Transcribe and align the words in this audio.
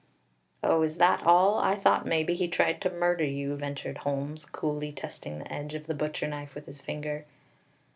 "Oh, 0.63 0.81
is 0.81 0.97
that 0.97 1.21
all? 1.27 1.59
I 1.59 1.75
thought 1.75 2.07
maybe 2.07 2.33
he 2.33 2.47
tried 2.47 2.81
to 2.81 2.89
murder 2.89 3.23
you," 3.23 3.55
ventured 3.55 3.99
Holmes, 3.99 4.45
coolly 4.45 4.91
testing 4.91 5.37
the 5.37 5.53
edge 5.53 5.75
of 5.75 5.85
the 5.85 5.93
butcher 5.93 6.27
knife 6.27 6.55
with 6.55 6.65
his 6.65 6.81
finger. 6.81 7.25